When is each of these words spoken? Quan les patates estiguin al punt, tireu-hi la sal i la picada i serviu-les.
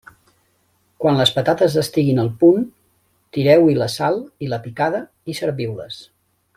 Quan 1.03 1.19
les 1.19 1.33
patates 1.35 1.75
estiguin 1.81 2.23
al 2.23 2.31
punt, 2.43 2.65
tireu-hi 3.39 3.79
la 3.85 3.93
sal 3.99 4.21
i 4.47 4.53
la 4.55 4.63
picada 4.67 5.07
i 5.35 5.41
serviu-les. 5.45 6.05